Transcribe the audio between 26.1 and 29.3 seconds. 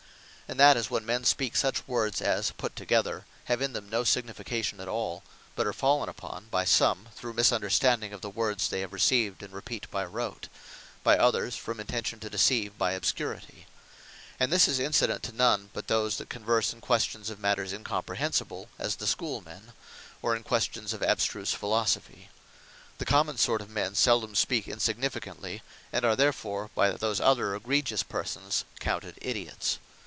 therefore, by those other Egregious persons counted